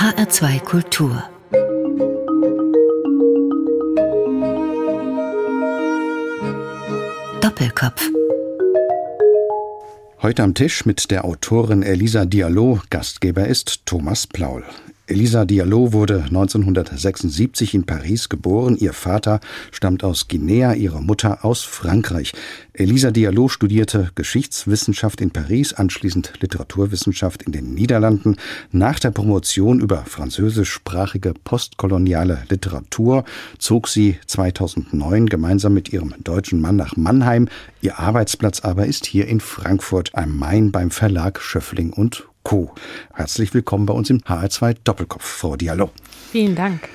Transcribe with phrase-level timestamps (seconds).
[0.00, 1.22] HR2 Kultur.
[7.42, 8.08] Doppelkopf.
[10.22, 14.64] Heute am Tisch mit der Autorin Elisa Diallo, Gastgeber ist Thomas Plaul.
[15.10, 18.76] Elisa Diallo wurde 1976 in Paris geboren.
[18.76, 19.40] Ihr Vater
[19.72, 22.32] stammt aus Guinea, ihre Mutter aus Frankreich.
[22.74, 28.36] Elisa Diallo studierte Geschichtswissenschaft in Paris, anschließend Literaturwissenschaft in den Niederlanden.
[28.70, 33.24] Nach der Promotion über französischsprachige postkoloniale Literatur
[33.58, 37.48] zog sie 2009 gemeinsam mit ihrem deutschen Mann nach Mannheim.
[37.82, 42.74] Ihr Arbeitsplatz aber ist hier in Frankfurt am Main beim Verlag Schöffling und Co.
[43.14, 45.90] Herzlich willkommen bei uns im HR2 Doppelkopf, Frau Diallo.
[46.32, 46.88] Vielen Dank.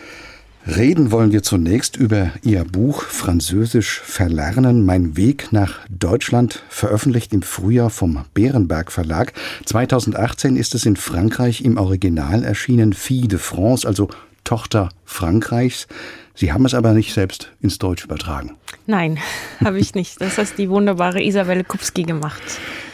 [0.68, 7.44] Reden wollen wir zunächst über Ihr Buch Französisch verlernen, mein Weg nach Deutschland, veröffentlicht im
[7.44, 9.34] Frühjahr vom Bärenberg Verlag.
[9.66, 14.10] 2018 ist es in Frankreich im Original erschienen, Fille de France, also
[14.44, 15.88] Tochter Frankreichs.
[16.34, 18.56] Sie haben es aber nicht selbst ins Deutsch übertragen.
[18.88, 19.20] Nein,
[19.64, 20.20] habe ich nicht.
[20.20, 22.42] Das hat die wunderbare Isabelle Kupski gemacht.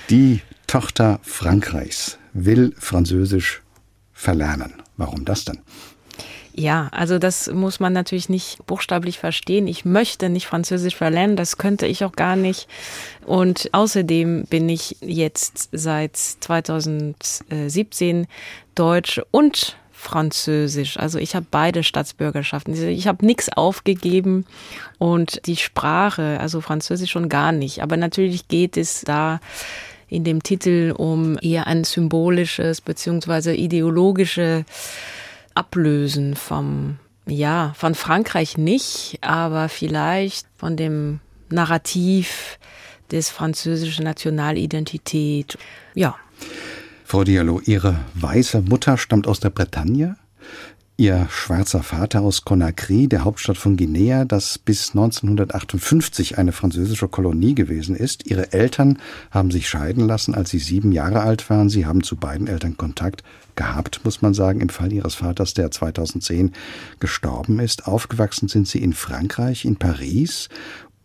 [0.10, 3.62] Die Tochter Frankreichs will Französisch
[4.14, 4.74] verlernen.
[4.98, 5.60] Warum das denn?
[6.54, 9.68] Ja, also das muss man natürlich nicht buchstäblich verstehen.
[9.68, 12.68] Ich möchte nicht Französisch verlernen, das könnte ich auch gar nicht.
[13.26, 18.28] Und außerdem bin ich jetzt seit 2017
[18.76, 20.98] Deutsch und Französisch.
[20.98, 22.74] Also ich habe beide Staatsbürgerschaften.
[22.74, 24.46] Ich habe nichts aufgegeben
[24.98, 27.84] und die Sprache, also Französisch schon gar nicht.
[27.84, 29.40] Aber natürlich geht es da
[30.12, 34.66] in dem Titel um eher ein symbolisches beziehungsweise ideologische
[35.56, 42.60] Ablösen vom, ja, von Frankreich nicht, aber vielleicht von dem Narrativ
[43.10, 45.58] des französischen Nationalidentität.
[45.96, 46.16] Ja.
[47.06, 50.18] Frau Diallo, Ihre weiße Mutter stammt aus der Bretagne.
[51.02, 57.56] Ihr schwarzer Vater aus Conakry, der Hauptstadt von Guinea, das bis 1958 eine französische Kolonie
[57.56, 58.28] gewesen ist.
[58.28, 59.00] Ihre Eltern
[59.32, 61.70] haben sich scheiden lassen, als sie sieben Jahre alt waren.
[61.70, 63.24] Sie haben zu beiden Eltern Kontakt
[63.56, 66.52] gehabt, muss man sagen, im Fall ihres Vaters, der 2010
[67.00, 67.88] gestorben ist.
[67.88, 70.50] Aufgewachsen sind sie in Frankreich, in Paris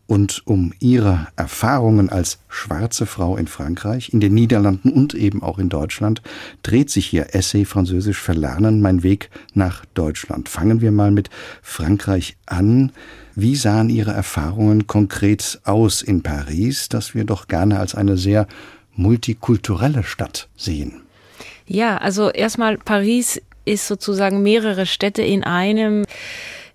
[0.07, 5.59] und um ihre Erfahrungen als schwarze Frau in Frankreich, in den Niederlanden und eben auch
[5.59, 6.23] in Deutschland
[6.63, 10.49] dreht sich ihr Essay Französisch verlernen, mein Weg nach Deutschland.
[10.49, 11.31] Fangen wir mal mit
[11.63, 12.93] Frankreich an.
[13.35, 18.47] Wie sahen Ihre Erfahrungen konkret aus in Paris, das wir doch gerne als eine sehr
[18.95, 21.03] multikulturelle Stadt sehen?
[21.67, 26.07] Ja, also erstmal Paris ist sozusagen mehrere Städte in einem.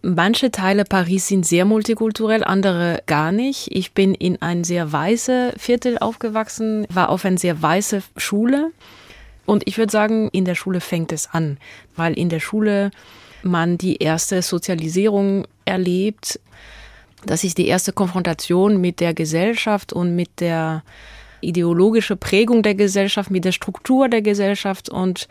[0.04, 3.68] Manche Teile Paris sind sehr multikulturell, andere gar nicht.
[3.72, 8.72] Ich bin in ein sehr weiße Viertel aufgewachsen, war auf eine sehr weiße Schule.
[9.46, 11.60] Und ich würde sagen, in der Schule fängt es an,
[11.96, 12.90] weil in der Schule
[13.44, 16.40] man die erste Sozialisierung erlebt.
[17.28, 20.84] Das ist die erste Konfrontation mit der Gesellschaft und mit der
[21.42, 24.90] ideologischen Prägung der Gesellschaft, mit der Struktur der Gesellschaft.
[24.90, 25.28] Und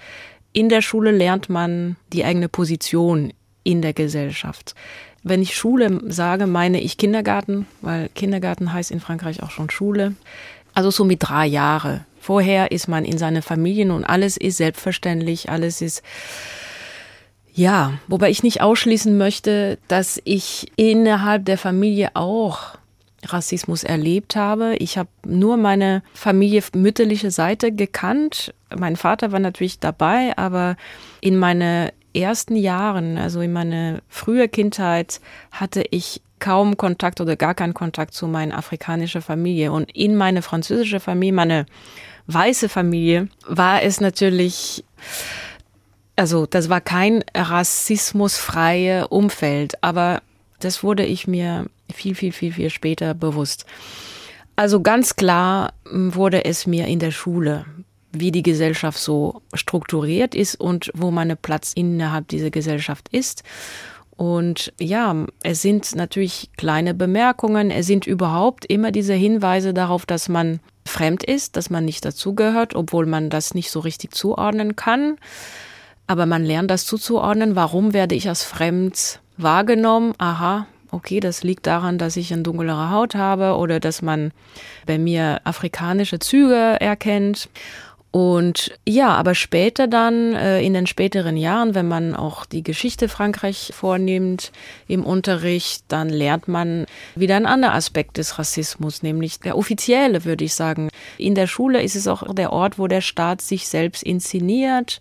[0.53, 3.33] in der Schule lernt man die eigene Position
[3.63, 4.75] in der Gesellschaft.
[5.23, 10.15] Wenn ich Schule sage, meine ich Kindergarten, weil Kindergarten heißt in Frankreich auch schon Schule.
[10.73, 12.05] Also so mit drei Jahre.
[12.21, 16.03] Vorher ist man in seine Familien und alles ist selbstverständlich, alles ist
[17.53, 22.79] ja, wobei ich nicht ausschließen möchte, dass ich innerhalb der Familie auch
[23.25, 24.77] Rassismus erlebt habe.
[24.77, 28.55] Ich habe nur meine Familie mütterliche Seite gekannt.
[28.75, 30.77] Mein Vater war natürlich dabei, aber
[31.21, 37.55] in meine ersten Jahren, also in meiner frühen Kindheit, hatte ich kaum Kontakt oder gar
[37.55, 39.73] keinen Kontakt zu meiner afrikanischen Familie.
[39.73, 41.67] Und in meine französische Familie, meine
[42.27, 44.85] weiße Familie, war es natürlich,
[46.17, 50.23] also das war kein rassismusfreie Umfeld, aber
[50.59, 53.67] das wurde ich mir viel, viel, viel, viel später bewusst.
[54.57, 57.65] Also ganz klar wurde es mir in der Schule
[58.13, 63.43] wie die Gesellschaft so strukturiert ist und wo mein Platz innerhalb dieser Gesellschaft ist.
[64.17, 70.29] Und ja, es sind natürlich kleine Bemerkungen, es sind überhaupt immer diese Hinweise darauf, dass
[70.29, 75.17] man fremd ist, dass man nicht dazugehört, obwohl man das nicht so richtig zuordnen kann.
[76.07, 77.57] Aber man lernt das zuzuordnen.
[77.57, 80.13] Warum werde ich als fremd wahrgenommen?
[80.19, 84.33] Aha, okay, das liegt daran, dass ich eine dunklere Haut habe oder dass man
[84.87, 87.49] bei mir afrikanische Züge erkennt.
[88.13, 93.09] Und ja, aber später dann, äh, in den späteren Jahren, wenn man auch die Geschichte
[93.09, 94.51] Frankreich vornimmt
[94.89, 100.45] im Unterricht, dann lernt man wieder einen anderen Aspekt des Rassismus, nämlich der offizielle, würde
[100.45, 100.89] ich sagen.
[101.19, 104.99] In der Schule ist es auch der Ort, wo der Staat sich selbst inszeniert.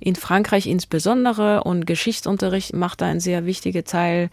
[0.00, 4.30] In Frankreich insbesondere und Geschichtsunterricht macht da ein sehr wichtiger Teil,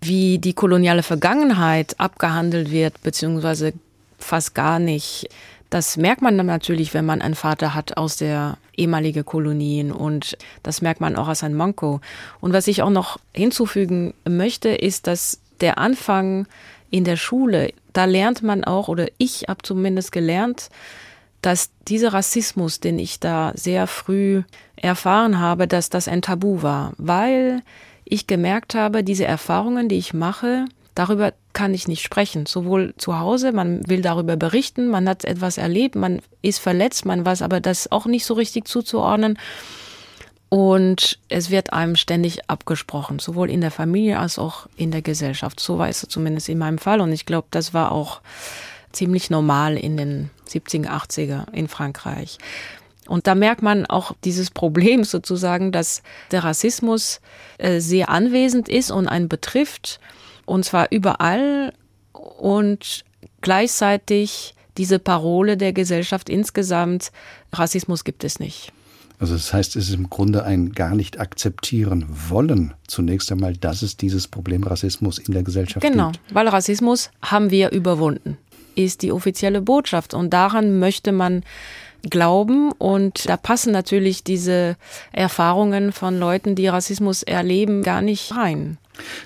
[0.00, 3.74] wie die koloniale Vergangenheit abgehandelt wird, beziehungsweise
[4.18, 5.28] fast gar nicht
[5.70, 10.38] das merkt man dann natürlich, wenn man einen Vater hat aus der ehemaligen Kolonien und
[10.62, 12.00] das merkt man auch als ein Manko.
[12.40, 16.46] Und was ich auch noch hinzufügen möchte, ist, dass der Anfang
[16.90, 20.70] in der Schule, da lernt man auch, oder ich habe zumindest gelernt,
[21.42, 24.42] dass dieser Rassismus, den ich da sehr früh
[24.76, 27.62] erfahren habe, dass das ein Tabu war, weil
[28.04, 30.64] ich gemerkt habe, diese Erfahrungen, die ich mache,
[30.98, 32.46] darüber kann ich nicht sprechen.
[32.46, 37.24] Sowohl zu Hause, man will darüber berichten, man hat etwas erlebt, man ist verletzt, man
[37.24, 39.38] weiß aber das auch nicht so richtig zuzuordnen.
[40.48, 45.60] Und es wird einem ständig abgesprochen, sowohl in der Familie als auch in der Gesellschaft.
[45.60, 47.00] So war es zumindest in meinem Fall.
[47.00, 48.20] Und ich glaube, das war auch
[48.90, 52.38] ziemlich normal in den 70er, 80er in Frankreich.
[53.06, 57.20] Und da merkt man auch dieses Problem sozusagen, dass der Rassismus
[57.58, 60.00] äh, sehr anwesend ist und einen betrifft
[60.48, 61.72] und zwar überall
[62.12, 63.04] und
[63.40, 67.12] gleichzeitig diese Parole der Gesellschaft insgesamt,
[67.52, 68.72] Rassismus gibt es nicht.
[69.20, 73.82] Also das heißt, es ist im Grunde ein gar nicht akzeptieren wollen, zunächst einmal, dass
[73.82, 76.28] es dieses Problem Rassismus in der Gesellschaft genau, gibt.
[76.28, 78.38] Genau, weil Rassismus haben wir überwunden,
[78.76, 80.14] ist die offizielle Botschaft.
[80.14, 81.42] Und daran möchte man
[82.08, 82.70] glauben.
[82.72, 84.76] Und da passen natürlich diese
[85.12, 88.78] Erfahrungen von Leuten, die Rassismus erleben, gar nicht rein.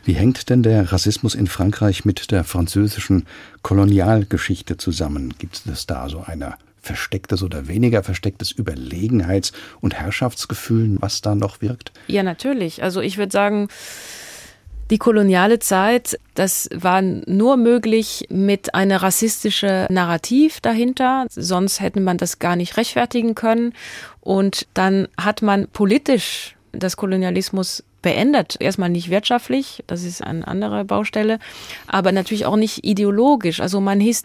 [0.05, 3.27] Wie hängt denn der Rassismus in Frankreich mit der französischen
[3.63, 5.35] Kolonialgeschichte zusammen?
[5.39, 11.63] Gibt es da so eine verstecktes oder weniger verstecktes Überlegenheits- und Herrschaftsgefühl, was da noch
[11.63, 11.93] wirkt?
[12.09, 12.83] Ja, natürlich.
[12.83, 13.69] Also ich würde sagen,
[14.91, 22.19] die koloniale Zeit, das war nur möglich mit einer rassistischen Narrativ dahinter, sonst hätte man
[22.19, 23.73] das gar nicht rechtfertigen können.
[24.21, 28.57] Und dann hat man politisch das Kolonialismus beendet.
[28.61, 31.39] Erstmal nicht wirtschaftlich, das ist eine andere Baustelle,
[31.87, 33.61] aber natürlich auch nicht ideologisch.
[33.61, 34.23] Also man hieß,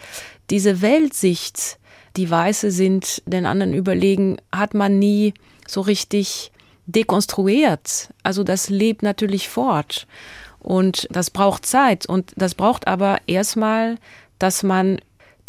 [0.49, 1.79] diese Weltsicht,
[2.15, 5.33] die Weiße sind den anderen überlegen, hat man nie
[5.67, 6.51] so richtig
[6.87, 8.09] dekonstruiert.
[8.23, 10.07] Also das lebt natürlich fort.
[10.59, 12.05] Und das braucht Zeit.
[12.07, 13.97] Und das braucht aber erstmal,
[14.39, 14.99] dass man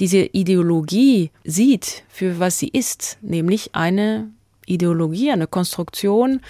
[0.01, 4.31] diese Ideologie sieht, für was sie ist, nämlich eine
[4.67, 6.41] Ideologie, eine Konstruktion,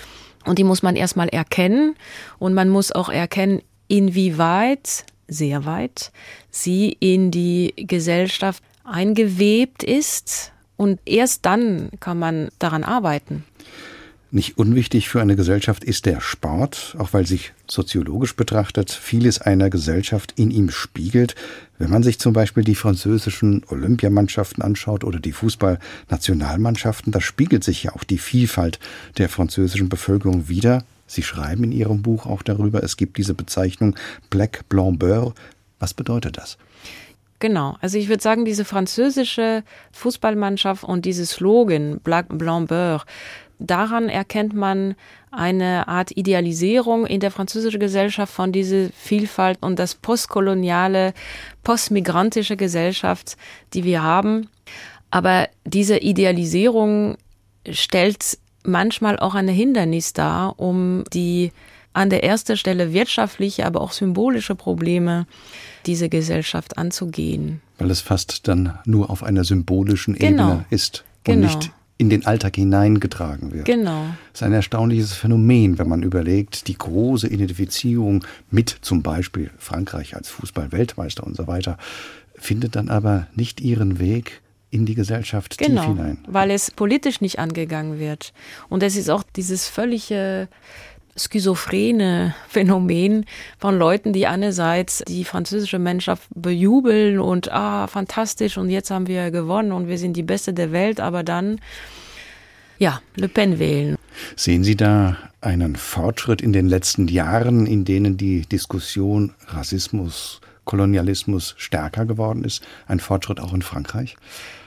[0.45, 1.95] und die muss man erstmal erkennen
[2.39, 6.13] und man muss auch erkennen, inwieweit, sehr weit,
[6.51, 10.53] sie in die Gesellschaft eingewebt ist.
[10.77, 13.45] Und erst dann kann man daran arbeiten.
[14.31, 19.71] Nicht unwichtig für eine Gesellschaft ist der Sport, auch weil sich soziologisch betrachtet vieles einer
[19.71, 21.35] Gesellschaft in ihm spiegelt.
[21.79, 27.85] Wenn man sich zum Beispiel die französischen Olympiamannschaften anschaut oder die Fußballnationalmannschaften, da spiegelt sich
[27.85, 28.79] ja auch die Vielfalt
[29.17, 30.85] der französischen Bevölkerung wieder.
[31.07, 33.97] Sie schreiben in Ihrem Buch auch darüber, es gibt diese Bezeichnung
[34.29, 35.33] Black Blanc Beurre.
[35.79, 36.59] Was bedeutet das?
[37.39, 43.05] Genau, also ich würde sagen, diese französische Fußballmannschaft und dieses Slogan Black Blanc Beurre,
[43.59, 44.95] daran erkennt man
[45.31, 51.13] eine Art Idealisierung in der französischen Gesellschaft von dieser Vielfalt und das postkoloniale,
[51.65, 53.37] postmigrantische Gesellschaft,
[53.75, 54.49] die wir haben.
[55.11, 57.17] Aber diese Idealisierung
[57.71, 61.53] stellt manchmal auch ein Hindernis dar, um die
[61.93, 65.27] an der ersten Stelle wirtschaftliche, aber auch symbolische Probleme
[65.87, 67.61] dieser Gesellschaft anzugehen.
[67.79, 70.51] Weil es fast dann nur auf einer symbolischen genau.
[70.51, 71.47] Ebene ist und genau.
[71.47, 73.65] nicht in den Alltag hineingetragen wird.
[73.65, 74.07] Genau.
[74.33, 80.15] Das ist ein erstaunliches Phänomen, wenn man überlegt, die große Identifizierung mit zum Beispiel Frankreich
[80.15, 81.77] als Fußball-Weltmeister und so weiter,
[82.37, 86.19] findet dann aber nicht ihren Weg in die Gesellschaft genau, tief hinein.
[86.29, 88.33] Weil es politisch nicht angegangen wird.
[88.69, 90.49] Und es ist auch dieses völlige
[91.19, 93.27] schizophrene Phänomen
[93.59, 99.31] von Leuten, die einerseits die französische Mannschaft bejubeln und ah, fantastisch und jetzt haben wir
[99.31, 101.61] gewonnen und wir sind die Beste der Welt, aber dann
[102.79, 103.97] ja, Le Pen wählen.
[104.37, 111.55] Sehen Sie da einen Fortschritt in den letzten Jahren, in denen die Diskussion Rassismus, Kolonialismus
[111.57, 112.63] stärker geworden ist?
[112.87, 114.17] Ein Fortschritt auch in Frankreich?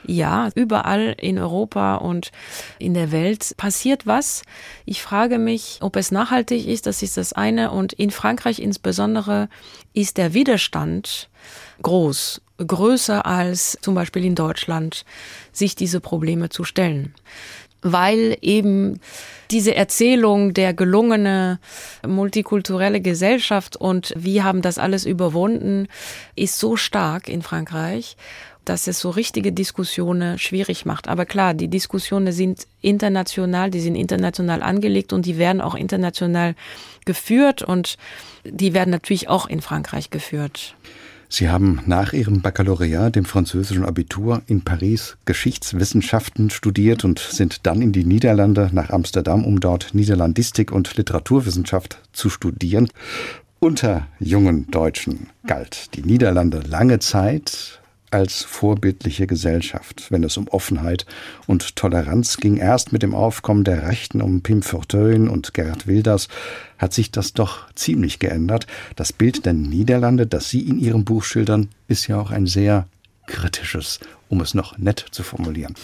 [0.04, 2.32] Ja, überall in Europa und
[2.80, 4.42] in der Welt passiert was.
[4.86, 7.70] Ich frage mich, ob es nachhaltig ist, das ist das eine.
[7.70, 9.48] Und in Frankreich insbesondere
[9.94, 11.30] ist der Widerstand
[11.84, 15.06] groß größer als zum Beispiel in Deutschland,
[15.52, 17.14] sich diese Probleme zu stellen.
[17.82, 19.00] Weil eben
[19.50, 21.60] diese Erzählung der gelungene
[22.08, 25.88] multikulturelle Gesellschaft und wie haben das alles überwunden,
[26.36, 28.16] ist so stark in Frankreich
[28.66, 31.08] dass es so richtige Diskussionen schwierig macht.
[31.08, 36.56] Aber klar, die Diskussionen sind international, die sind international angelegt und die werden auch international
[37.06, 37.98] geführt und
[38.44, 40.76] die werden natürlich auch in Frankreich geführt.
[41.34, 47.82] Sie haben nach Ihrem Baccalaureat, dem französischen Abitur, in Paris Geschichtswissenschaften studiert und sind dann
[47.82, 52.90] in die Niederlande nach Amsterdam, um dort Niederlandistik und Literaturwissenschaft zu studieren.
[53.60, 57.81] Unter jungen Deutschen galt die Niederlande lange Zeit
[58.12, 61.06] als vorbildliche Gesellschaft, wenn es um Offenheit
[61.48, 62.58] und Toleranz ging.
[62.58, 66.28] Erst mit dem Aufkommen der Rechten um Pim Fortuyn und Gerhard Wilders
[66.78, 68.68] hat sich das doch ziemlich geändert.
[68.96, 72.88] Das Bild der Niederlande, das Sie in Ihrem Buch schildern, ist ja auch ein sehr
[73.28, 74.00] kritisches,
[74.30, 75.76] um es noch nett zu formulieren.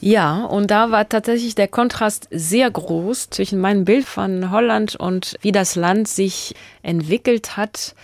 [0.00, 5.36] Ja, und da war tatsächlich der Kontrast sehr groß zwischen meinem Bild von Holland und
[5.40, 7.94] wie das Land sich entwickelt hat.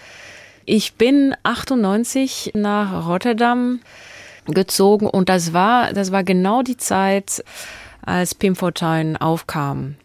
[0.65, 3.81] Ich bin 98 nach Rotterdam
[4.47, 7.45] gezogen und das war, das war genau die Zeit,
[8.03, 9.97] als Pim Fortuyn aufkam.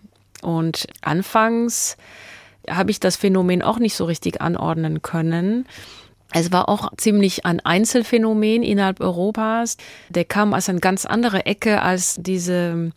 [0.41, 1.97] Und anfangs
[2.69, 5.65] habe ich das Phänomen auch nicht so richtig anordnen können.
[6.31, 9.77] Es war auch ziemlich ein Einzelfänomen innerhalb Europas.
[10.09, 12.91] Der kam aus einer ganz andere Ecke als diese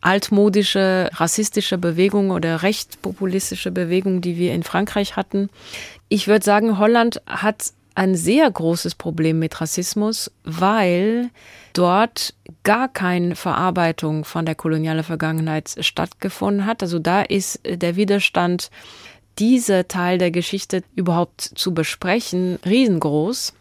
[0.00, 5.48] altmodische rassistische Bewegung oder rechtspopulistische Bewegung, die wir in Frankreich hatten.
[6.12, 11.30] Ich würde sagen, Holland hat ein sehr großes Problem mit Rassismus, weil
[11.72, 16.82] dort gar keine Verarbeitung von der kolonialen Vergangenheit stattgefunden hat.
[16.82, 18.70] Also da ist der Widerstand,
[19.38, 23.54] diese Teil der Geschichte überhaupt zu besprechen, riesengroß.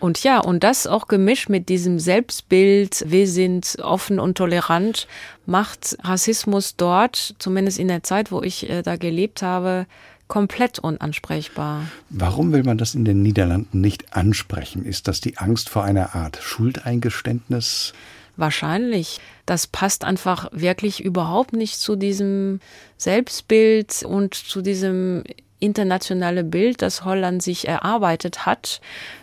[0.00, 5.06] Und ja, und das auch gemischt mit diesem Selbstbild, wir sind offen und tolerant,
[5.46, 9.86] macht Rassismus dort, zumindest in der Zeit, wo ich äh, da gelebt habe,
[10.28, 11.86] komplett unansprechbar.
[12.10, 14.84] Warum will man das in den Niederlanden nicht ansprechen?
[14.84, 17.92] Ist das die Angst vor einer Art Schuldeingeständnis?
[18.36, 19.20] Wahrscheinlich.
[19.46, 22.60] Das passt einfach wirklich überhaupt nicht zu diesem
[22.98, 25.22] Selbstbild und zu diesem
[25.58, 28.80] internationalen Bild, das Holland sich erarbeitet hat.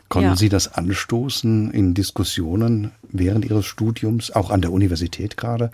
[0.09, 0.35] Konnten ja.
[0.35, 5.71] Sie das anstoßen in Diskussionen während Ihres Studiums, auch an der Universität gerade?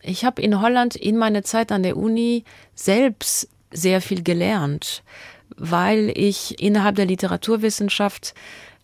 [0.00, 5.02] Ich habe in Holland in meiner Zeit an der Uni selbst sehr viel gelernt,
[5.56, 8.34] weil ich innerhalb der Literaturwissenschaft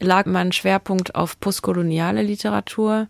[0.01, 3.09] lag mein Schwerpunkt auf postkoloniale Literatur.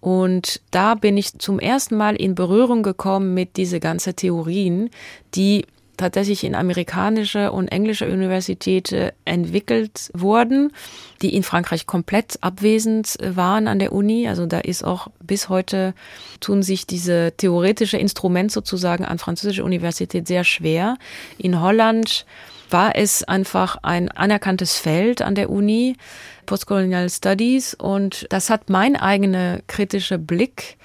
[0.00, 4.90] Und da bin ich zum ersten Mal in Berührung gekommen mit diese ganzen Theorien,
[5.34, 5.66] die
[5.96, 10.72] tatsächlich in amerikanische und englische Universitäten entwickelt wurden,
[11.22, 14.28] die in Frankreich komplett abwesend waren an der Uni.
[14.28, 15.94] Also da ist auch bis heute
[16.40, 20.96] tun sich diese theoretische Instrument sozusagen an französischer Universität sehr schwer.
[21.38, 22.26] In Holland
[22.70, 25.96] war es einfach ein anerkanntes Feld an der Uni,
[26.46, 30.76] Postcolonial Studies, und das hat mein eigener kritischer Blick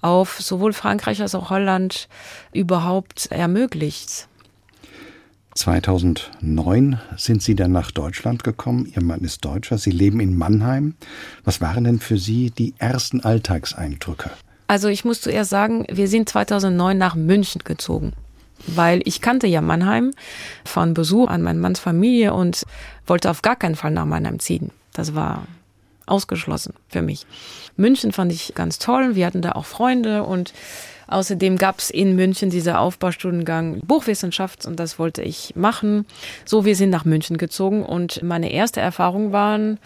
[0.00, 2.08] auf sowohl Frankreich als auch Holland
[2.52, 4.28] überhaupt ermöglicht.
[5.54, 8.90] 2009 sind Sie dann nach Deutschland gekommen.
[8.94, 9.78] Ihr Mann ist Deutscher.
[9.78, 10.94] Sie leben in Mannheim.
[11.44, 14.30] Was waren denn für Sie die ersten Alltagseindrücke?
[14.66, 18.14] Also ich muss zuerst sagen, wir sind 2009 nach München gezogen,
[18.66, 20.12] weil ich kannte ja Mannheim
[20.64, 22.64] von Besuch an meinen Manns Familie und
[23.06, 24.70] wollte auf gar keinen Fall nach Mannheim ziehen.
[24.94, 25.46] Das war
[26.06, 27.26] ausgeschlossen für mich.
[27.76, 29.14] München fand ich ganz toll.
[29.14, 30.52] Wir hatten da auch Freunde und
[31.12, 36.06] Außerdem gab es in München dieser Aufbaustudiengang Buchwissenschaft und das wollte ich machen.
[36.44, 39.78] So, wir sind nach München gezogen und meine erste Erfahrung waren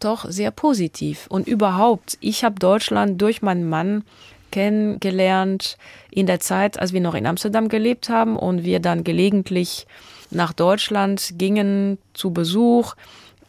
[0.00, 1.26] doch sehr positiv.
[1.28, 4.04] Und überhaupt, ich habe Deutschland durch meinen Mann
[4.50, 5.76] kennengelernt
[6.10, 9.86] in der Zeit, als wir noch in Amsterdam gelebt haben und wir dann gelegentlich
[10.30, 12.94] nach Deutschland gingen zu Besuch,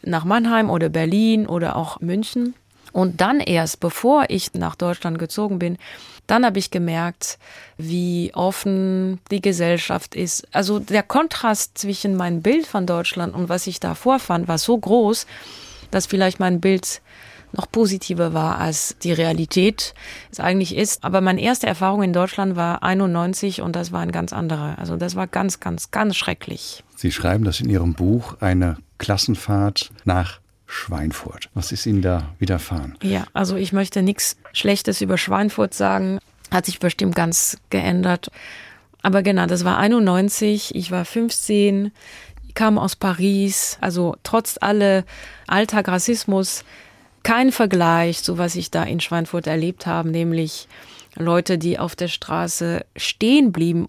[0.04, 2.54] nach Mannheim oder Berlin oder auch München.
[2.94, 5.78] Und dann erst, bevor ich nach Deutschland gezogen bin,
[6.28, 7.40] dann habe ich gemerkt,
[7.78, 10.48] wie offen die Gesellschaft ist.
[10.54, 14.78] Also der Kontrast zwischen meinem Bild von Deutschland und was ich da vorfand, war so
[14.78, 15.26] groß,
[15.90, 17.02] dass vielleicht mein Bild
[17.54, 19.94] noch positiver war als die Realität
[20.32, 21.04] es eigentlich ist.
[21.04, 24.78] Aber meine erste Erfahrung in Deutschland war 91 und das war ein ganz anderer.
[24.78, 26.84] Also das war ganz, ganz, ganz schrecklich.
[26.96, 31.50] Sie schreiben das in Ihrem Buch, eine Klassenfahrt nach Schweinfurt.
[31.54, 32.98] Was ist Ihnen da widerfahren?
[33.02, 36.20] Ja, also ich möchte nichts Schlechtes über Schweinfurt sagen.
[36.52, 38.30] Hat sich bestimmt ganz geändert.
[39.02, 41.92] Aber genau, das war 91, ich war 15.
[42.54, 45.04] kam aus Paris, also trotz aller
[45.48, 46.64] Alltag Rassismus
[47.24, 50.68] kein Vergleich zu was ich da in Schweinfurt erlebt habe, nämlich
[51.16, 53.88] Leute, die auf der Straße stehen blieben,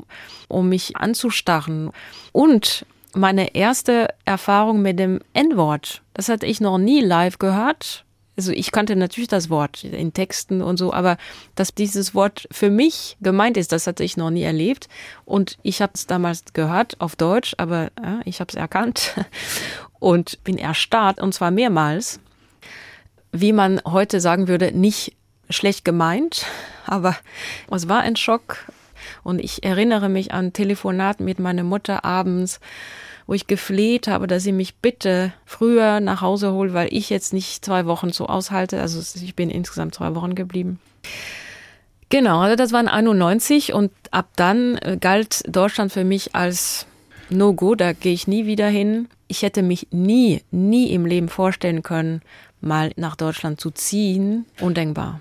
[0.48, 1.90] um mich anzustarren.
[2.32, 2.86] Und
[3.18, 8.04] meine erste Erfahrung mit dem N-Wort, das hatte ich noch nie live gehört.
[8.36, 11.16] Also ich kannte natürlich das Wort in Texten und so, aber
[11.56, 14.88] dass dieses Wort für mich gemeint ist, das hatte ich noch nie erlebt.
[15.24, 19.14] Und ich habe es damals gehört auf Deutsch, aber ja, ich habe es erkannt
[19.98, 22.20] und bin erstarrt und zwar mehrmals.
[23.32, 25.16] Wie man heute sagen würde, nicht
[25.50, 26.46] schlecht gemeint,
[26.86, 27.16] aber
[27.72, 28.58] es war ein Schock.
[29.24, 32.60] Und ich erinnere mich an Telefonat mit meiner Mutter abends,
[33.28, 37.34] wo ich gefleht habe, dass sie mich bitte früher nach Hause holt, weil ich jetzt
[37.34, 38.80] nicht zwei Wochen so aushalte.
[38.80, 40.80] Also ich bin insgesamt zwei Wochen geblieben.
[42.08, 46.86] Genau, also das waren 91 und ab dann äh, galt Deutschland für mich als
[47.28, 49.08] No-Go, da gehe ich nie wieder hin.
[49.26, 52.22] Ich hätte mich nie, nie im Leben vorstellen können,
[52.62, 54.46] mal nach Deutschland zu ziehen.
[54.58, 55.20] Undenkbar.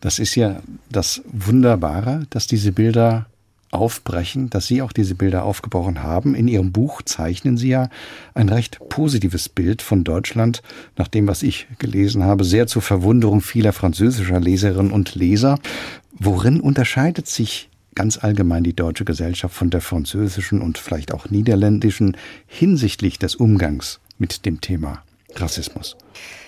[0.00, 0.60] Das ist ja
[0.90, 3.26] das Wunderbare, dass diese Bilder
[3.76, 6.34] aufbrechen, dass Sie auch diese Bilder aufgebrochen haben.
[6.34, 7.88] In Ihrem Buch zeichnen Sie ja
[8.34, 10.62] ein recht positives Bild von Deutschland,
[10.96, 15.58] nach dem, was ich gelesen habe, sehr zur Verwunderung vieler französischer Leserinnen und Leser.
[16.12, 22.16] Worin unterscheidet sich ganz allgemein die deutsche Gesellschaft von der französischen und vielleicht auch niederländischen
[22.46, 25.02] hinsichtlich des Umgangs mit dem Thema
[25.34, 25.96] Rassismus?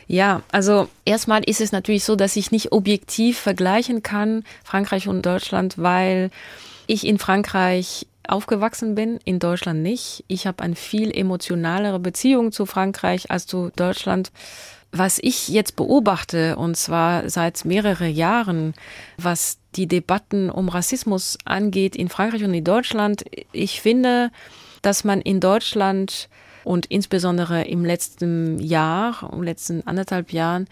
[0.06, 5.24] Ja, also erstmal ist es natürlich so, dass ich nicht objektiv vergleichen kann, Frankreich und
[5.26, 6.30] Deutschland, weil
[6.88, 10.24] ich in Frankreich aufgewachsen bin, in Deutschland nicht.
[10.26, 14.32] Ich habe eine viel emotionalere Beziehung zu Frankreich als zu Deutschland.
[14.90, 18.74] Was ich jetzt beobachte, und zwar seit mehreren Jahren,
[19.18, 24.30] was die Debatten um Rassismus angeht in Frankreich und in Deutschland, ich finde,
[24.80, 26.30] dass man in Deutschland
[26.64, 30.68] und insbesondere im letzten Jahr, im letzten anderthalb Jahren,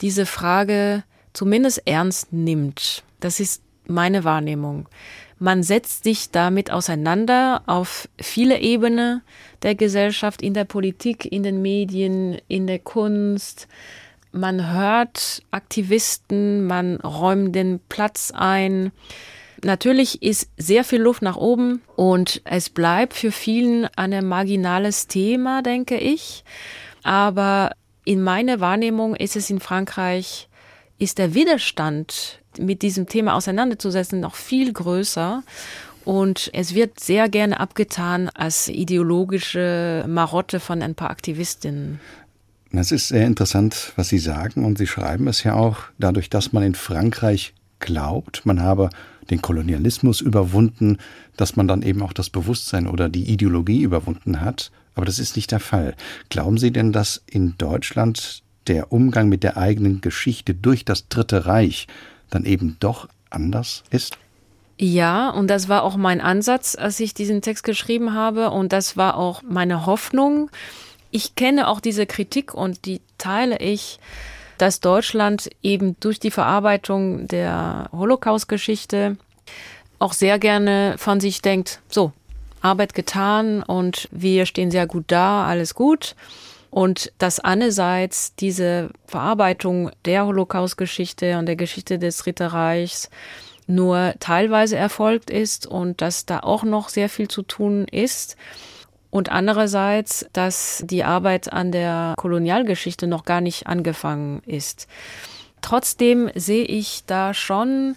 [0.00, 3.04] diese Frage zumindest ernst nimmt.
[3.20, 4.88] Das ist meine Wahrnehmung.
[5.42, 9.22] Man setzt sich damit auseinander auf viele Ebenen
[9.62, 13.66] der Gesellschaft, in der Politik, in den Medien, in der Kunst.
[14.30, 18.92] Man hört Aktivisten, man räumt den Platz ein.
[19.64, 25.60] Natürlich ist sehr viel Luft nach oben und es bleibt für vielen ein marginales Thema,
[25.60, 26.44] denke ich.
[27.02, 27.72] Aber
[28.04, 30.48] in meiner Wahrnehmung ist es in Frankreich,
[30.98, 35.42] ist der Widerstand mit diesem Thema auseinanderzusetzen, noch viel größer.
[36.04, 42.00] Und es wird sehr gerne abgetan als ideologische Marotte von ein paar Aktivistinnen.
[42.72, 44.64] Das ist sehr interessant, was Sie sagen.
[44.64, 48.90] Und Sie schreiben es ja auch, dadurch, dass man in Frankreich glaubt, man habe
[49.30, 50.98] den Kolonialismus überwunden,
[51.36, 54.72] dass man dann eben auch das Bewusstsein oder die Ideologie überwunden hat.
[54.94, 55.94] Aber das ist nicht der Fall.
[56.28, 61.46] Glauben Sie denn, dass in Deutschland der Umgang mit der eigenen Geschichte durch das Dritte
[61.46, 61.86] Reich
[62.32, 64.18] dann eben doch anders ist?
[64.78, 68.50] Ja, und das war auch mein Ansatz, als ich diesen Text geschrieben habe.
[68.50, 70.50] Und das war auch meine Hoffnung.
[71.10, 74.00] Ich kenne auch diese Kritik und die teile ich,
[74.58, 79.16] dass Deutschland eben durch die Verarbeitung der Holocaust-Geschichte
[79.98, 82.12] auch sehr gerne von sich denkt, so,
[82.60, 86.14] Arbeit getan und wir stehen sehr gut da, alles gut.
[86.72, 93.10] Und dass einerseits diese Verarbeitung der Holocaust-Geschichte und der Geschichte des Dritten Reichs
[93.66, 98.38] nur teilweise erfolgt ist und dass da auch noch sehr viel zu tun ist.
[99.10, 104.88] Und andererseits, dass die Arbeit an der Kolonialgeschichte noch gar nicht angefangen ist.
[105.60, 107.96] Trotzdem sehe ich da schon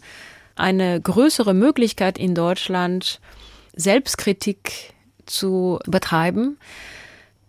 [0.57, 3.21] eine größere Möglichkeit in Deutschland,
[3.73, 4.93] Selbstkritik
[5.25, 6.57] zu betreiben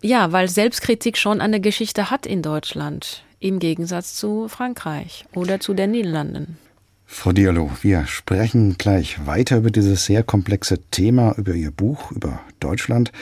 [0.06, 5.74] ja, weil Selbstkritik schon eine Geschichte hat in Deutschland, im Gegensatz zu Frankreich oder zu
[5.74, 6.58] den Niederlanden.
[7.04, 12.40] Frau Diallo, wir sprechen gleich weiter über dieses sehr komplexe Thema, über Ihr Buch, über
[12.60, 13.12] Deutschland.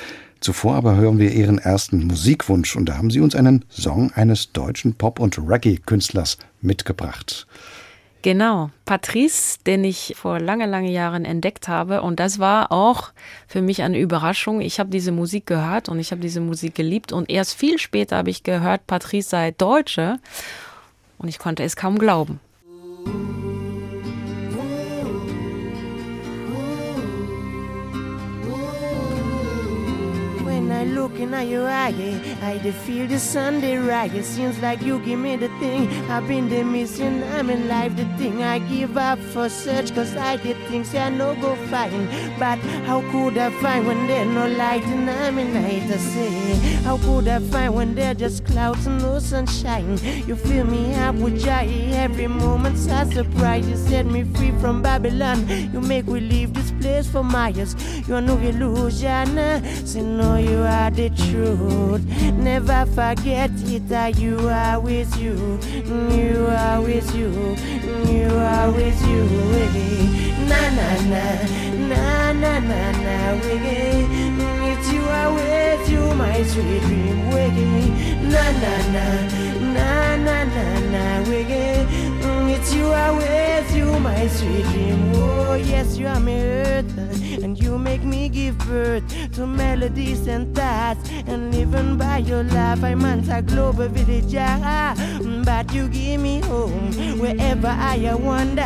[0.41, 4.53] Zuvor aber hören wir Ihren ersten Musikwunsch und da haben Sie uns einen Song eines
[4.53, 7.47] deutschen Pop- und Reggae-Künstlers mitgebracht.
[8.25, 12.01] Genau, Patrice, den ich vor lange, lange Jahren entdeckt habe.
[12.01, 13.13] Und das war auch
[13.47, 14.63] für mich eine Überraschung.
[14.63, 17.13] Ich habe diese Musik gehört und ich habe diese Musik geliebt.
[17.13, 20.21] Und erst viel später habe ich gehört, Patrice sei Deutsche.
[21.19, 22.41] Und ich konnte es kaum glauben.
[30.85, 31.95] I looking at your eye,
[32.43, 34.27] I dey feel the Sunday rise.
[34.27, 37.23] Seems like you give me the thing I've been the missing.
[37.33, 39.95] I'm in life, the thing I give up for search.
[39.95, 42.07] Cause I did things I no go find.
[42.39, 45.91] But how could I find when there's no light and I'm in night?
[45.91, 46.31] I say,
[46.83, 49.99] how could I find when there's just clouds and no sunshine?
[50.29, 53.67] You fill me up with joy every moment's a surprise.
[53.67, 55.49] You set me free from Babylon.
[55.73, 57.75] You make we leave this place for miles.
[58.07, 59.39] You're no illusion.
[59.87, 62.03] Say no, you are the truth.
[62.35, 65.59] Never forget it that you are with you.
[66.11, 67.31] You are with you.
[68.13, 69.25] You are with you.
[70.51, 71.25] Na na na
[71.91, 73.17] na na na na.
[73.43, 74.07] Wiggy.
[74.71, 77.19] It's you are with you, my sweet dream.
[77.31, 77.91] Wiggy.
[78.33, 79.07] Na na na
[79.77, 81.05] na na na na.
[81.29, 82.14] Wiggy.
[82.73, 85.13] You are with you, my sweet dream.
[85.15, 86.99] Oh yes, you are my earth,
[87.43, 91.09] and you make me give birth to melodies and thoughts.
[91.27, 94.35] And living by your love, I'm a global village.
[95.45, 98.63] But you give me home wherever I wander,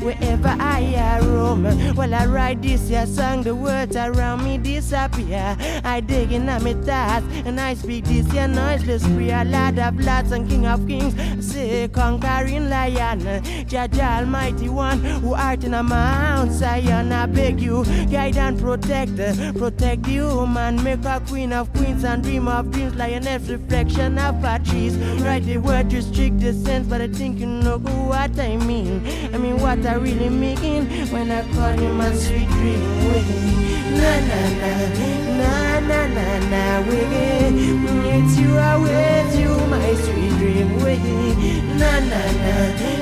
[0.00, 1.64] wherever I roam.
[1.94, 5.56] While I write this here song, the words around me disappear.
[5.84, 9.44] I dig in my thoughts and I speak this here noiseless prayer.
[9.44, 11.14] Lord of Lords and King of Kings,
[11.46, 17.12] say conquering lion, Jaja Almighty One, who art in a Mount Zion.
[17.12, 19.16] I beg you, guide and protect,
[19.56, 24.44] protect the human, make a queen of queens and dream of dreams, lioness reflection of
[24.44, 24.96] our trees.
[25.22, 29.06] Write the word, restrict the sense, but I think you know what I mean.
[29.32, 32.80] I mean what I really mean when I call you my sweet dream.
[33.92, 34.72] Na na na
[35.38, 37.32] na na na na wiggy.
[38.14, 40.68] It's you I with you, my sweet dream.
[41.78, 43.01] Na na na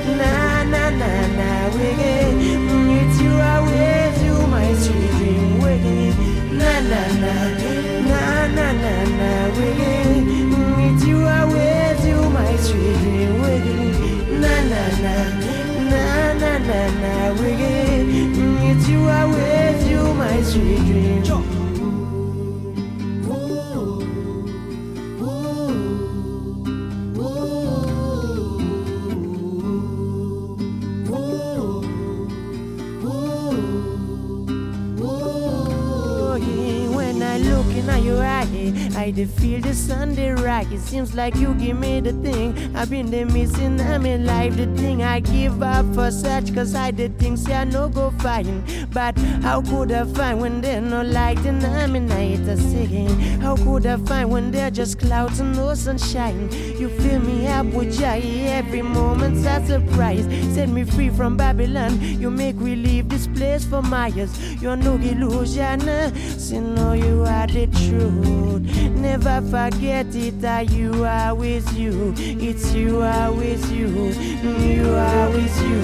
[39.19, 40.71] I feel the Sunday rise.
[40.71, 43.79] It seems like you give me the thing I've been the missing.
[43.81, 46.53] I'm life, the thing I give up for such.
[46.55, 48.63] Cause I did things I no go find.
[48.93, 52.39] But how could I find when there's no light and I'm in night?
[52.47, 53.05] I say,
[53.41, 56.49] how could I find when there's just clouds and no sunshine?
[56.79, 60.25] You fill me up with joy every moment's a surprise.
[60.53, 61.99] Set me free from Babylon.
[62.01, 64.39] You make we leave this place for miles.
[64.61, 65.87] You're no illusion.
[65.87, 66.11] Eh?
[66.37, 68.61] Say no, you are the truth.
[68.95, 72.13] Never forget it that you are with you.
[72.17, 73.87] It's you are with you.
[73.87, 75.81] Mm, you are with you.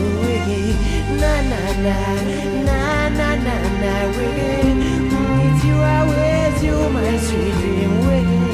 [1.19, 1.97] Na na na
[2.67, 3.93] na na na na.
[4.13, 4.81] Mm,
[5.47, 8.46] it's you are with you, my sweet dream.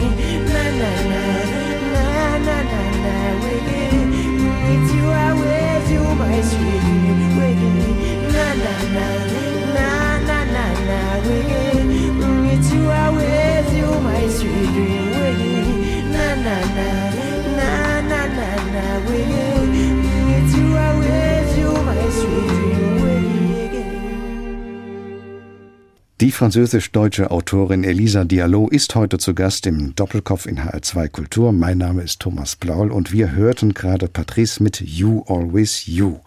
[26.23, 31.51] Die französisch-deutsche Autorin Elisa Diallo ist heute zu Gast im Doppelkopf in HR2 Kultur.
[31.51, 36.19] Mein Name ist Thomas Blaul und wir hörten gerade Patrice mit You Always You.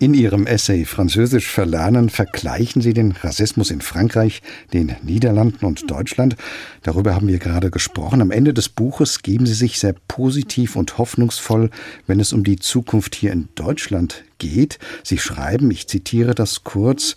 [0.00, 6.34] In ihrem Essay Französisch verlernen vergleichen sie den Rassismus in Frankreich, den Niederlanden und Deutschland.
[6.82, 8.20] Darüber haben wir gerade gesprochen.
[8.20, 11.70] Am Ende des Buches geben sie sich sehr positiv und hoffnungsvoll,
[12.08, 14.80] wenn es um die Zukunft hier in Deutschland geht.
[15.04, 17.14] Sie schreiben, ich zitiere das kurz,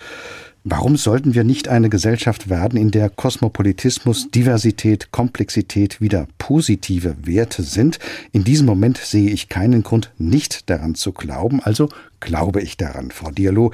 [0.63, 7.63] Warum sollten wir nicht eine Gesellschaft werden, in der Kosmopolitismus, Diversität, Komplexität wieder positive Werte
[7.63, 7.97] sind?
[8.31, 11.61] In diesem Moment sehe ich keinen Grund, nicht daran zu glauben.
[11.63, 13.73] Also glaube ich daran, Frau Diallo.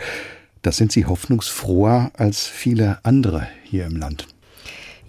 [0.61, 4.25] Das sind Sie hoffnungsfroher als viele andere hier im Land.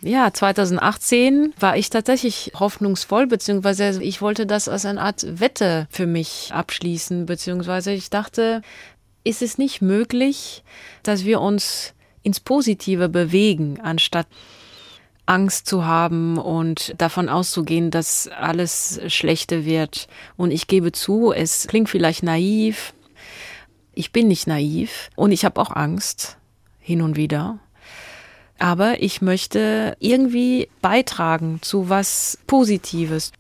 [0.01, 6.07] Ja, 2018 war ich tatsächlich hoffnungsvoll, beziehungsweise ich wollte das als eine Art Wette für
[6.07, 8.63] mich abschließen, beziehungsweise ich dachte,
[9.29, 10.65] ist es nicht möglich,
[11.03, 14.27] dass wir uns ins Positive bewegen, anstatt
[15.27, 20.09] Angst zu haben und davon auszugehen, dass alles Schlechte wird.
[20.39, 22.95] Und ich gebe zu, es klingt vielleicht naiv.
[23.95, 26.39] Ich bin nicht naiv und ich habe auch Angst
[26.79, 27.59] hin und wieder.
[28.59, 33.33] Aber ich möchte irgendwie beitragen zu was Positives.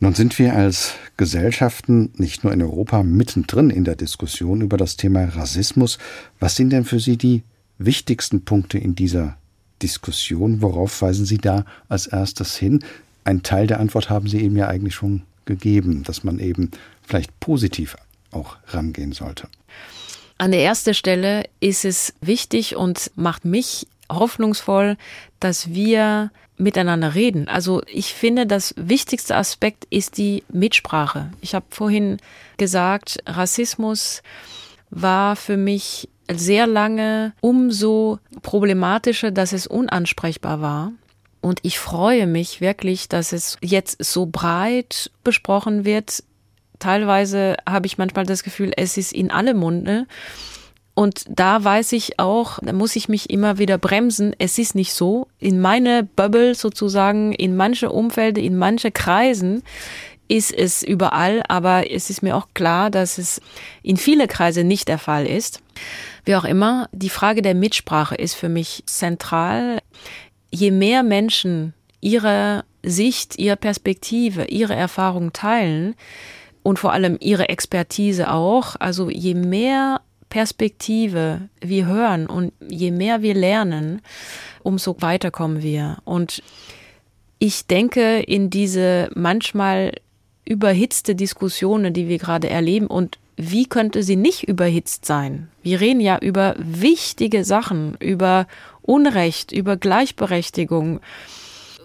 [0.00, 4.96] Nun sind wir als Gesellschaften nicht nur in Europa mittendrin in der Diskussion über das
[4.96, 5.98] Thema Rassismus.
[6.38, 7.42] Was sind denn für Sie die
[7.78, 9.36] wichtigsten Punkte in dieser
[9.82, 10.62] Diskussion?
[10.62, 12.84] Worauf weisen Sie da als erstes hin?
[13.24, 16.70] Ein Teil der Antwort haben Sie eben ja eigentlich schon gegeben, dass man eben
[17.02, 17.96] vielleicht positiv
[18.30, 19.48] auch rangehen sollte.
[20.36, 24.96] An der ersten Stelle ist es wichtig und macht mich hoffnungsvoll,
[25.40, 27.48] dass wir miteinander reden.
[27.48, 31.30] Also ich finde, das wichtigste Aspekt ist die Mitsprache.
[31.40, 32.18] Ich habe vorhin
[32.56, 34.22] gesagt, Rassismus
[34.90, 40.92] war für mich sehr lange umso problematischer, dass es unansprechbar war.
[41.40, 46.22] Und ich freue mich wirklich, dass es jetzt so breit besprochen wird.
[46.78, 50.06] Teilweise habe ich manchmal das Gefühl, es ist in alle Munde.
[50.98, 54.34] Und da weiß ich auch, da muss ich mich immer wieder bremsen.
[54.40, 55.28] Es ist nicht so.
[55.38, 59.62] In meine Bubble sozusagen, in manche Umfelder, in manche Kreisen
[60.26, 63.40] ist es überall, aber es ist mir auch klar, dass es
[63.84, 65.62] in viele Kreise nicht der Fall ist.
[66.24, 69.78] Wie auch immer, die Frage der Mitsprache ist für mich zentral.
[70.50, 75.94] Je mehr Menschen ihre Sicht, ihre Perspektive, ihre Erfahrung teilen
[76.64, 83.22] und vor allem ihre Expertise auch, also je mehr Perspektive wir hören und je mehr
[83.22, 84.02] wir lernen,
[84.62, 85.98] umso weiter kommen wir.
[86.04, 86.42] Und
[87.38, 89.92] ich denke, in diese manchmal
[90.44, 95.48] überhitzte Diskussionen, die wir gerade erleben, und wie könnte sie nicht überhitzt sein?
[95.62, 98.46] Wir reden ja über wichtige Sachen, über
[98.82, 101.00] Unrecht, über Gleichberechtigung,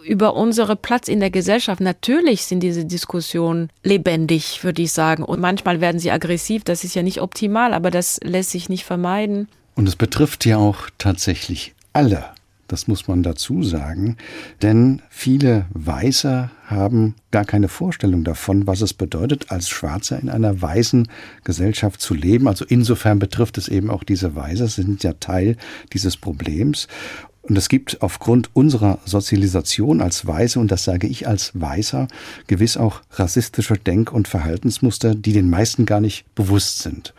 [0.04, 1.82] über unsere Platz in der Gesellschaft.
[1.82, 5.24] Natürlich sind diese Diskussionen lebendig, würde ich sagen.
[5.24, 6.64] Und manchmal werden sie aggressiv.
[6.64, 9.48] Das ist ja nicht optimal, aber das lässt sich nicht vermeiden.
[9.76, 12.26] Und es betrifft ja auch tatsächlich alle.
[12.68, 14.18] Das muss man dazu sagen.
[14.62, 20.62] Denn viele Weiße haben gar keine Vorstellung davon, was es bedeutet, als Schwarzer in einer
[20.62, 21.08] weißen
[21.44, 22.48] Gesellschaft zu leben.
[22.48, 25.58] Also insofern betrifft es eben auch diese Weiße, sind ja Teil
[25.92, 26.88] dieses Problems.
[27.44, 32.08] Und es gibt aufgrund unserer Sozialisation als Weiße, und das sage ich als Weißer,
[32.48, 37.14] gewiss auch rassistische Denk- und Verhaltensmuster, die den meisten gar nicht bewusst sind.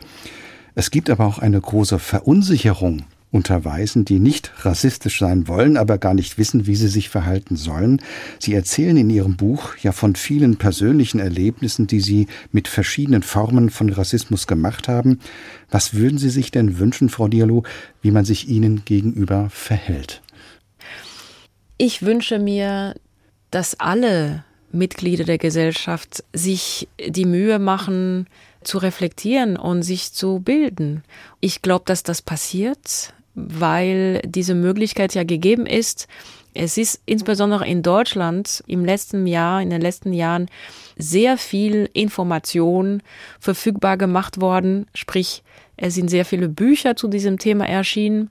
[0.73, 3.03] Es gibt aber auch eine große Verunsicherung
[3.35, 7.57] unter Weißen, die nicht rassistisch sein wollen, aber gar nicht wissen, wie sie sich verhalten
[7.57, 8.01] sollen.
[8.39, 13.69] Sie erzählen in ihrem Buch ja von vielen persönlichen Erlebnissen, die sie mit verschiedenen Formen
[13.69, 15.19] von Rassismus gemacht haben.
[15.69, 17.63] Was würden Sie sich denn wünschen, Frau Diallo,
[18.01, 20.21] wie man sich ihnen gegenüber verhält?
[21.77, 22.95] Ich wünsche mir,
[23.51, 28.27] dass alle Mitglieder der Gesellschaft sich die Mühe machen,
[28.63, 31.03] zu reflektieren und sich zu bilden.
[31.39, 36.07] Ich glaube, dass das passiert, weil diese Möglichkeit ja gegeben ist.
[36.53, 40.47] Es ist insbesondere in Deutschland im letzten Jahr, in den letzten Jahren
[40.97, 43.03] sehr viel Information
[43.39, 44.87] verfügbar gemacht worden.
[44.93, 45.43] Sprich,
[45.75, 48.29] es sind sehr viele Bücher zu diesem Thema erschienen.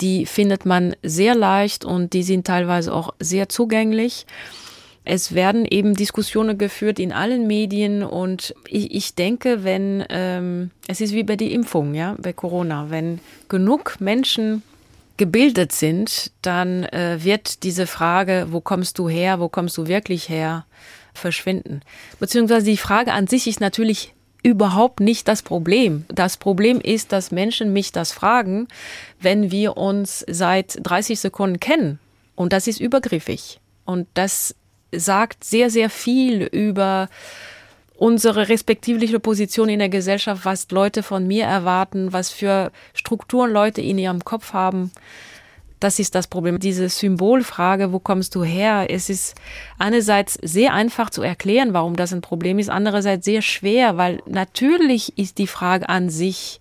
[0.00, 4.26] Die findet man sehr leicht und die sind teilweise auch sehr zugänglich.
[5.04, 11.00] Es werden eben Diskussionen geführt in allen Medien und ich, ich denke, wenn ähm, es
[11.00, 14.62] ist wie bei der Impfung, ja, bei Corona, wenn genug Menschen
[15.16, 20.28] gebildet sind, dann äh, wird diese Frage, wo kommst du her, wo kommst du wirklich
[20.28, 20.64] her,
[21.12, 21.82] verschwinden.
[22.18, 26.04] Beziehungsweise die Frage an sich ist natürlich überhaupt nicht das Problem.
[26.08, 28.68] Das Problem ist, dass Menschen mich das fragen,
[29.20, 31.98] wenn wir uns seit 30 Sekunden kennen.
[32.34, 33.60] Und das ist übergriffig.
[33.84, 34.54] Und das
[34.92, 37.08] sagt sehr, sehr viel über
[37.96, 43.82] unsere respektivliche Position in der Gesellschaft, was Leute von mir erwarten, was für Strukturen Leute
[43.82, 44.90] in ihrem Kopf haben.
[45.80, 46.58] Das ist das Problem.
[46.58, 48.86] Diese Symbolfrage, wo kommst du her?
[48.88, 49.34] Es ist
[49.78, 55.16] einerseits sehr einfach zu erklären, warum das ein Problem ist, andererseits sehr schwer, weil natürlich
[55.18, 56.60] ist die Frage an sich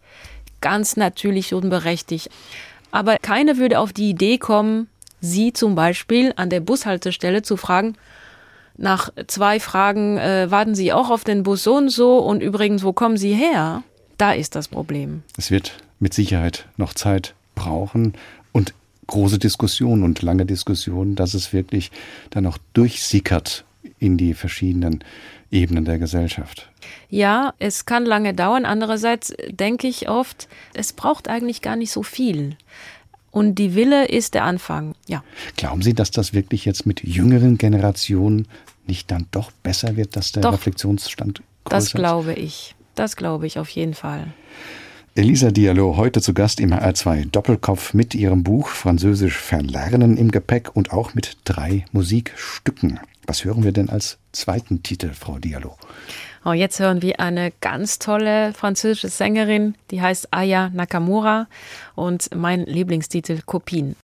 [0.62, 2.30] ganz natürlich und berechtigt.
[2.92, 4.88] Aber keiner würde auf die Idee kommen,
[5.22, 7.96] Sie zum Beispiel an der Bushaltestelle zu fragen,
[8.80, 12.84] nach zwei Fragen, äh, warten Sie auch auf den Bus so und so und übrigens,
[12.84, 13.84] wo kommen Sie her?
[14.18, 15.24] Da ist das Problem.
[15.38, 18.14] Es wird mit Sicherheit noch Zeit brauchen
[18.52, 18.74] und
[19.08, 21.92] große Diskussionen und lange Diskussionen, dass es wirklich
[22.30, 23.66] dann auch durchsickert
[23.98, 25.04] in die verschiedenen
[25.52, 26.70] Ebenen der Gesellschaft.
[27.10, 28.66] Ja, es kann lange dauern.
[28.66, 32.56] Andererseits denke ich oft, es braucht eigentlich gar nicht so viel.
[33.32, 35.24] Und die Wille ist der Anfang, ja.
[35.56, 38.48] Glauben Sie, dass das wirklich jetzt mit jüngeren Generationen
[38.88, 42.76] nicht dann doch besser wird, dass der doch, Reflexionsstand größer Das glaube ich.
[42.96, 44.28] Das glaube ich auf jeden Fall.
[45.16, 50.76] Elisa Diallo heute zu Gast im HR2 Doppelkopf mit ihrem Buch Französisch verlernen im Gepäck
[50.76, 53.00] und auch mit drei Musikstücken.
[53.26, 55.78] Was hören wir denn als zweiten Titel, Frau Diallo?
[56.46, 61.48] Oh, jetzt hören wir eine ganz tolle französische Sängerin, die heißt Aya Nakamura
[61.96, 63.96] und mein Lieblingstitel Kopien.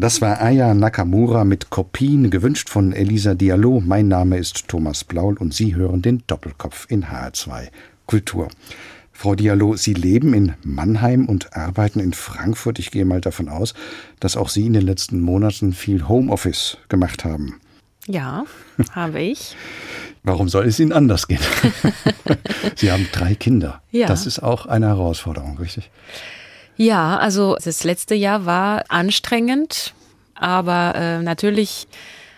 [0.00, 3.82] Das war Aya Nakamura mit Kopien, gewünscht von Elisa Diallo.
[3.84, 7.68] Mein Name ist Thomas Blaul und Sie hören den Doppelkopf in HR2
[8.06, 8.48] Kultur.
[9.12, 12.78] Frau Diallo, Sie leben in Mannheim und arbeiten in Frankfurt.
[12.78, 13.74] Ich gehe mal davon aus,
[14.20, 17.60] dass auch Sie in den letzten Monaten viel Homeoffice gemacht haben.
[18.06, 18.46] Ja,
[18.92, 19.54] habe ich.
[20.22, 21.40] Warum soll es Ihnen anders gehen?
[22.74, 23.82] Sie haben drei Kinder.
[23.90, 24.06] Ja.
[24.06, 25.90] Das ist auch eine Herausforderung, richtig?
[26.80, 29.92] Ja, also das letzte Jahr war anstrengend,
[30.34, 31.86] aber äh, natürlich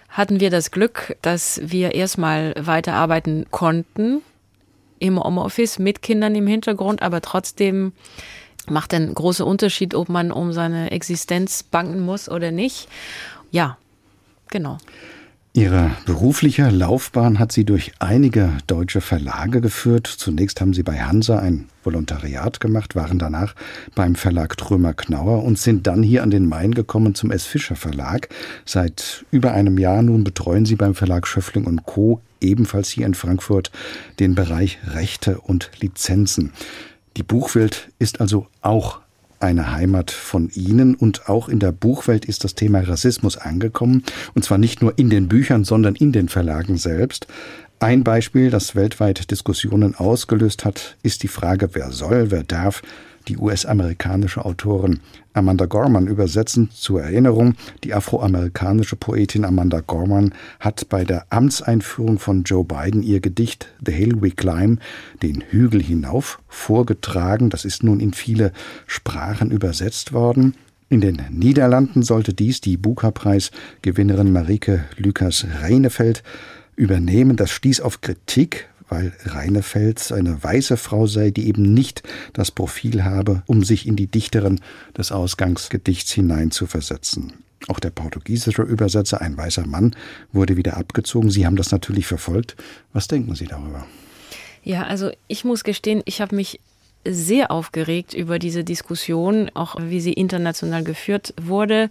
[0.09, 4.21] hatten wir das Glück, dass wir erstmal weiterarbeiten konnten
[4.99, 7.93] im Homeoffice mit Kindern im Hintergrund, aber trotzdem
[8.69, 12.89] macht ein großer Unterschied, ob man um seine Existenz banken muss oder nicht.
[13.53, 13.79] Ja,
[14.51, 14.79] genau.
[15.55, 20.07] Ihre berufliche Laufbahn hat Sie durch einige deutsche Verlage geführt.
[20.07, 23.55] Zunächst haben Sie bei Hansa ein Volontariat gemacht, waren danach
[23.95, 27.45] beim Verlag Trömer Knauer und sind dann hier an den Main gekommen zum S.
[27.45, 28.31] Fischer Verlag.
[28.65, 32.23] Seit über einem Jahr nun betreuen Sie beim Verlag Schöffling und Co.
[32.41, 33.71] ebenfalls hier in Frankfurt
[34.21, 36.53] den Bereich Rechte und Lizenzen.
[37.19, 39.02] Die Buchwelt ist also auch
[39.43, 44.45] eine Heimat von Ihnen und auch in der Buchwelt ist das Thema Rassismus angekommen und
[44.45, 47.27] zwar nicht nur in den Büchern, sondern in den Verlagen selbst.
[47.79, 52.83] Ein Beispiel, das weltweit Diskussionen ausgelöst hat, ist die Frage, wer soll, wer darf
[53.29, 55.01] die US-amerikanische Autorin
[55.33, 56.71] Amanda Gorman übersetzen.
[56.71, 57.55] Zur Erinnerung,
[57.85, 63.93] die afroamerikanische Poetin Amanda Gorman hat bei der Amtseinführung von Joe Biden ihr Gedicht The
[63.93, 64.81] Hill We Climb,
[65.23, 67.51] den Hügel hinauf, vorgetragen.
[67.51, 68.53] Das ist nun in viele
[68.87, 70.55] Sprachen übersetzt worden.
[70.89, 76.23] In den Niederlanden sollte dies die Booker-Preis-Gewinnerin Marike Lukas Reinefeld
[76.77, 77.37] übernehmen.
[77.37, 82.03] Das stieß auf Kritik, weil Reinefels eine weiße Frau sei, die eben nicht
[82.35, 84.61] das Profil habe, um sich in die Dichterin
[84.99, 87.33] des Ausgangsgedichts hineinzuversetzen.
[87.69, 89.97] Auch der portugiesische Übersetzer, ein weißer Mann,
[90.31, 91.31] wurde wieder abgezogen.
[91.31, 92.55] Sie haben das natürlich verfolgt.
[92.93, 93.87] Was denken Sie darüber?
[94.63, 96.61] Ja, also ich muss gestehen, ich habe mich
[97.07, 101.89] sehr aufgeregt über diese Diskussion, auch wie sie international geführt wurde.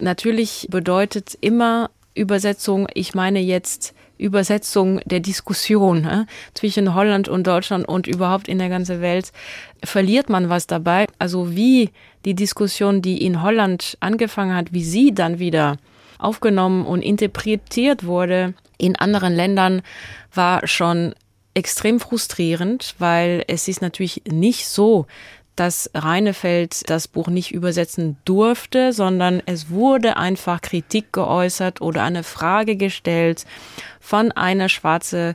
[0.00, 7.88] Natürlich bedeutet immer Übersetzung, ich meine jetzt Übersetzung der Diskussion äh, zwischen Holland und Deutschland
[7.88, 9.32] und überhaupt in der ganzen Welt,
[9.82, 11.06] verliert man was dabei.
[11.18, 11.90] Also wie
[12.24, 15.76] die Diskussion, die in Holland angefangen hat, wie sie dann wieder
[16.18, 19.82] aufgenommen und interpretiert wurde in anderen Ländern,
[20.34, 21.14] war schon
[21.54, 25.06] extrem frustrierend, weil es ist natürlich nicht so,
[25.60, 32.22] dass Reinefeld das Buch nicht übersetzen durfte, sondern es wurde einfach Kritik geäußert oder eine
[32.22, 33.44] Frage gestellt
[34.00, 35.34] von einer schwarzen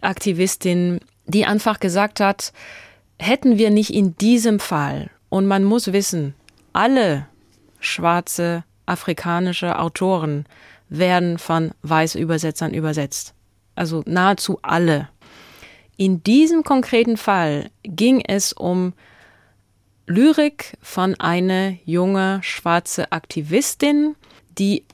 [0.00, 2.52] Aktivistin, die einfach gesagt hat,
[3.18, 6.36] hätten wir nicht in diesem Fall, und man muss wissen,
[6.72, 7.26] alle
[7.80, 10.46] schwarze afrikanische Autoren
[10.88, 13.34] werden von weißen Übersetzern übersetzt.
[13.74, 15.08] Also nahezu alle.
[15.96, 18.92] In diesem konkreten Fall ging es um
[20.06, 24.14] Lyrik von einer junge schwarze Aktivistin,
[24.58, 24.84] die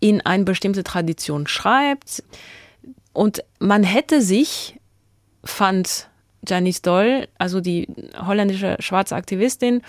[0.00, 2.24] in eine bestimmte Tradition schreibt.
[3.12, 4.80] Und man hätte sich,
[5.44, 6.08] fand
[6.46, 7.86] Janice Doll, also die
[8.16, 9.82] holländische schwarze Aktivistin,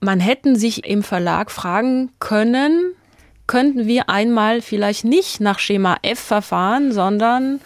[0.00, 2.94] man hätten sich im Verlag fragen können,
[3.46, 7.60] könnten wir einmal vielleicht nicht nach Schema F verfahren, sondern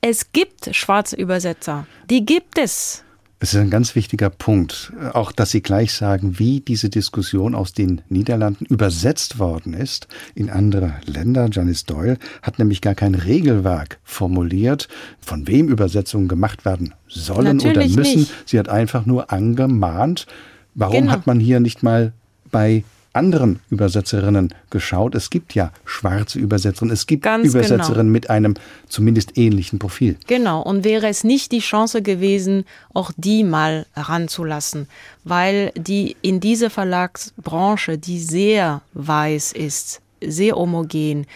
[0.00, 1.86] es gibt schwarze Übersetzer.
[2.08, 3.04] Die gibt es.
[3.42, 7.72] Es ist ein ganz wichtiger Punkt, auch dass Sie gleich sagen, wie diese Diskussion aus
[7.72, 11.48] den Niederlanden übersetzt worden ist in andere Länder.
[11.50, 14.88] Janice Doyle hat nämlich gar kein Regelwerk formuliert,
[15.22, 18.20] von wem Übersetzungen gemacht werden sollen Natürlich oder müssen.
[18.20, 18.32] Nicht.
[18.44, 20.26] Sie hat einfach nur angemahnt,
[20.74, 21.12] warum Genau.
[21.12, 22.12] hat man hier nicht mal
[22.50, 25.14] bei anderen Übersetzerinnen geschaut.
[25.14, 28.12] Es gibt ja schwarze Übersetzerinnen, es gibt Ganz Übersetzerinnen genau.
[28.12, 28.54] mit einem
[28.88, 30.16] zumindest ähnlichen Profil.
[30.26, 34.86] Genau, und wäre es nicht die Chance gewesen, auch die mal ranzulassen,
[35.24, 41.26] weil die in dieser Verlagsbranche, die sehr weiß ist, sehr homogen,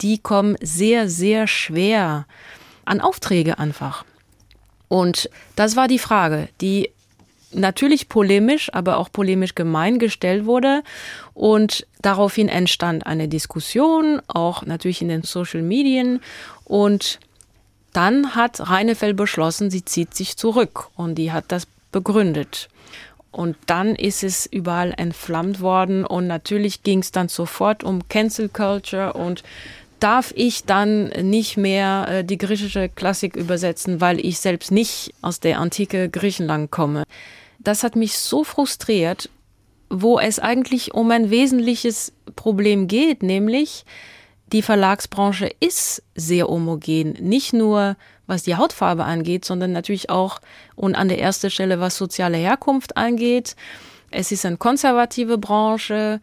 [0.00, 2.26] die kommen sehr, sehr schwer
[2.84, 4.04] an Aufträge einfach.
[4.88, 6.90] Und das war die Frage, die
[7.52, 10.82] natürlich polemisch, aber auch polemisch gemein gestellt wurde.
[11.34, 16.20] Und daraufhin entstand eine Diskussion, auch natürlich in den Social Medien.
[16.64, 17.20] Und
[17.92, 20.88] dann hat Reinefeld beschlossen, sie zieht sich zurück.
[20.96, 22.68] Und die hat das begründet.
[23.30, 26.04] Und dann ist es überall entflammt worden.
[26.06, 29.42] Und natürlich ging es dann sofort um Cancel Culture und
[30.00, 35.40] darf ich dann nicht mehr äh, die griechische Klassik übersetzen, weil ich selbst nicht aus
[35.40, 37.04] der antike Griechenland komme.
[37.58, 39.30] Das hat mich so frustriert,
[39.88, 43.84] wo es eigentlich um ein wesentliches Problem geht, nämlich
[44.52, 50.40] die Verlagsbranche ist sehr homogen, nicht nur was die Hautfarbe angeht, sondern natürlich auch
[50.74, 53.56] und an der ersten Stelle was soziale Herkunft angeht.
[54.10, 56.20] Es ist eine konservative Branche,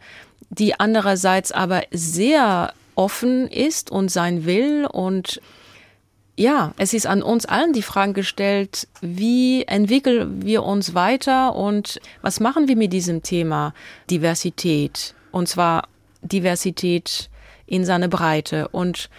[0.50, 4.86] die andererseits aber sehr offen ist und sein will.
[4.86, 5.40] Und
[6.36, 12.00] ja, es ist an uns allen die Frage gestellt, wie entwickeln wir uns weiter und
[12.22, 13.72] was machen wir mit diesem Thema
[14.10, 15.14] Diversität?
[15.30, 15.88] Und zwar
[16.22, 17.28] Diversität
[17.66, 18.68] in seine Breite.
[18.68, 19.10] Und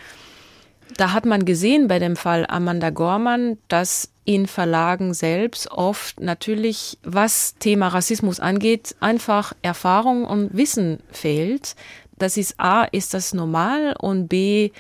[0.98, 6.98] da hat man gesehen bei dem Fall Amanda Gorman, dass in Verlagen selbst oft natürlich,
[7.04, 11.76] was Thema Rassismus angeht, einfach Erfahrung und Wissen fehlt.
[12.18, 14.72] Das ist A, ist das normal und B,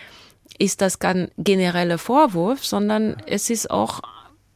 [0.58, 4.02] ist das kein genereller Vorwurf, sondern es ist auch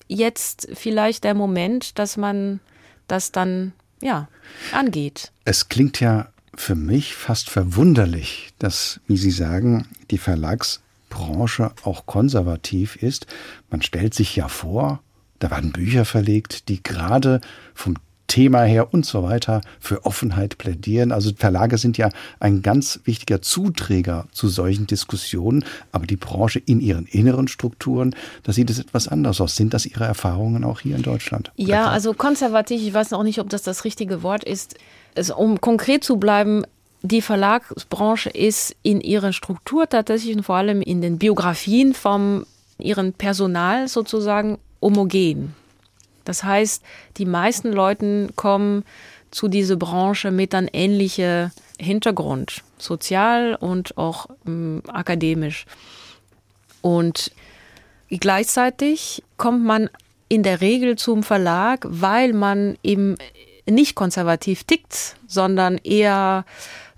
[0.07, 2.59] jetzt vielleicht der Moment, dass man
[3.07, 4.27] das dann ja
[4.71, 5.31] angeht.
[5.45, 12.95] Es klingt ja für mich fast verwunderlich, dass, wie Sie sagen, die Verlagsbranche auch konservativ
[12.97, 13.27] ist.
[13.69, 15.01] Man stellt sich ja vor,
[15.39, 17.39] da werden Bücher verlegt, die gerade
[17.73, 17.95] vom
[18.29, 21.11] Thema her und so weiter für Offenheit plädieren.
[21.11, 22.09] Also Verlage sind ja
[22.39, 28.53] ein ganz wichtiger Zuträger zu solchen Diskussionen, aber die Branche in ihren inneren Strukturen, da
[28.53, 29.57] sieht es etwas anders aus.
[29.57, 31.51] Sind das Ihre Erfahrungen auch hier in Deutschland?
[31.57, 34.75] Ja, also konservativ, ich weiß auch nicht, ob das das richtige Wort ist.
[35.17, 36.63] Also, um konkret zu bleiben,
[37.01, 42.45] die Verlagsbranche ist in ihrer Struktur tatsächlich und vor allem in den Biografien vom
[42.77, 45.55] ihren Personal sozusagen homogen.
[46.25, 46.83] Das heißt,
[47.17, 48.83] die meisten Leute kommen
[49.31, 55.65] zu dieser Branche mit einem ähnlichen Hintergrund, sozial und auch ähm, akademisch.
[56.81, 57.31] Und
[58.09, 59.89] Gleichzeitig kommt man
[60.29, 63.15] in der Regel zum Verlag, weil man eben
[63.67, 66.45] nicht konservativ tickt, sondern eher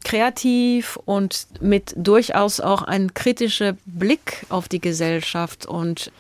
[0.05, 5.65] kreativ und mit durchaus auch ein kritischer Blick auf die Gesellschaft.
[5.65, 6.11] Und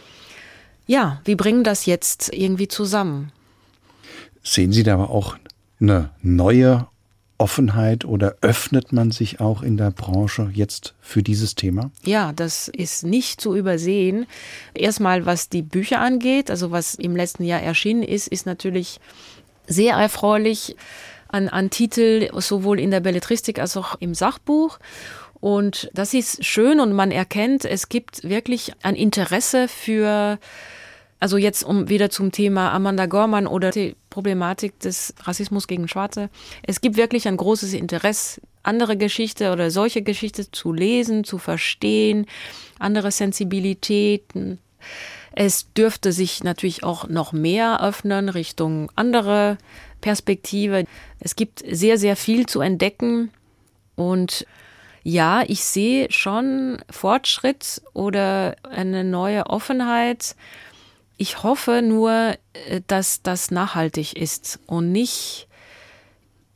[0.91, 3.31] ja, wie bringen das jetzt irgendwie zusammen?
[4.43, 5.37] Sehen Sie da aber auch
[5.79, 6.85] eine neue
[7.37, 11.91] Offenheit oder öffnet man sich auch in der Branche jetzt für dieses Thema?
[12.03, 14.25] Ja, das ist nicht zu übersehen.
[14.73, 18.99] Erstmal, was die Bücher angeht, also was im letzten Jahr erschienen ist, ist natürlich
[19.67, 20.75] sehr erfreulich
[21.29, 24.77] an, an Titel, sowohl in der Belletristik als auch im Sachbuch.
[25.39, 30.37] Und das ist schön und man erkennt, es gibt wirklich ein Interesse für
[31.21, 36.29] also jetzt um wieder zum Thema Amanda Gorman oder die Problematik des Rassismus gegen Schwarze.
[36.63, 42.25] Es gibt wirklich ein großes Interesse, andere Geschichte oder solche Geschichte zu lesen, zu verstehen,
[42.79, 44.57] andere Sensibilitäten.
[45.33, 49.59] Es dürfte sich natürlich auch noch mehr öffnen Richtung andere
[50.01, 50.85] Perspektive.
[51.19, 53.29] Es gibt sehr, sehr viel zu entdecken
[53.95, 54.47] und
[55.03, 60.35] ja, ich sehe schon Fortschritt oder eine neue Offenheit.
[61.21, 65.47] Ich hoffe nur, äh, dass das nachhaltig ist und nicht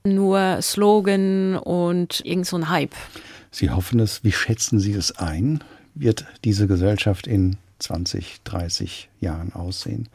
[0.03, 2.95] nur Slogan und irgend so ein Hype.
[3.51, 4.23] Sie hoffen es.
[4.23, 5.63] Wie schätzen Sie es ein?
[5.93, 10.09] Wird diese Gesellschaft in 20, 30 Jahren aussehen?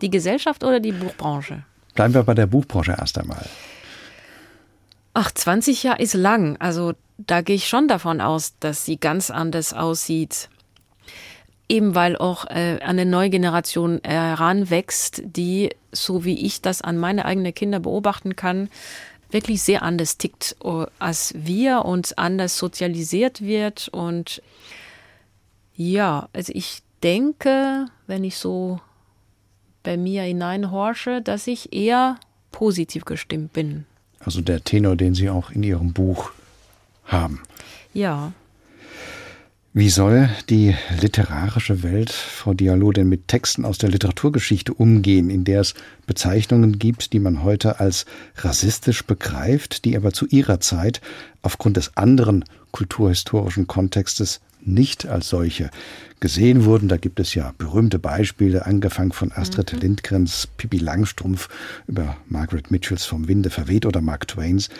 [0.00, 1.64] Die Gesellschaft oder die Buchbranche?
[1.96, 3.46] Bleiben wir bei der Buchbranche erst einmal.
[5.12, 6.56] Ach, 20 Jahre ist lang.
[6.60, 10.50] Also da gehe ich schon davon aus, dass sie ganz anders aussieht
[11.68, 17.24] eben weil auch äh, eine neue Generation heranwächst, die, so wie ich das an meine
[17.24, 18.68] eigenen Kinder beobachten kann,
[19.30, 23.88] wirklich sehr anders tickt äh, als wir und anders sozialisiert wird.
[23.88, 24.42] Und
[25.74, 28.80] ja, also ich denke, wenn ich so
[29.82, 32.18] bei mir hineinhorche, dass ich eher
[32.50, 33.86] positiv gestimmt bin.
[34.20, 36.32] Also der Tenor, den Sie auch in Ihrem Buch
[37.04, 37.42] haben.
[37.92, 38.32] Ja.
[39.78, 45.44] Wie soll die literarische Welt, Frau Diallo, denn mit Texten aus der Literaturgeschichte umgehen, in
[45.44, 45.74] der es
[46.06, 48.06] Bezeichnungen gibt, die man heute als
[48.38, 51.02] rassistisch begreift, die aber zu ihrer Zeit
[51.42, 55.70] aufgrund des anderen kulturhistorischen Kontextes nicht als solche
[56.20, 56.88] gesehen wurden.
[56.88, 59.80] Da gibt es ja berühmte Beispiele, angefangen von Astrid mhm.
[59.80, 61.50] Lindgrens Pippi Langstrumpf
[61.86, 64.70] über Margaret Mitchells Vom Winde verweht oder Mark Twains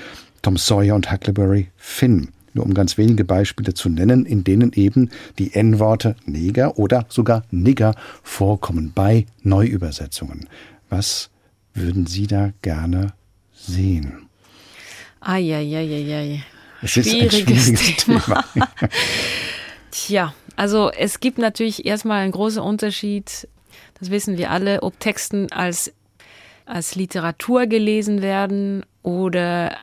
[0.41, 5.11] Tom Sawyer und Huckleberry Finn nur um ganz wenige Beispiele zu nennen, in denen eben
[5.39, 10.49] die N-Worte Neger oder sogar Nigger vorkommen bei Neuübersetzungen.
[10.89, 11.31] Was
[11.75, 13.13] würden Sie da gerne
[13.53, 14.29] sehen?
[15.21, 16.43] Eieieiei.
[16.83, 18.21] Es ist ein schwieriges Thema.
[18.21, 18.45] Thema.
[19.91, 23.49] Tja, also es gibt natürlich erstmal einen großen Unterschied,
[23.99, 25.93] das wissen wir alle, ob Texten als,
[26.65, 29.77] als Literatur gelesen werden oder